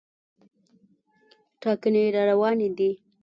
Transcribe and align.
ټاکنې 1.61 2.03
راروانې 2.15 2.67
دي. 2.77 2.89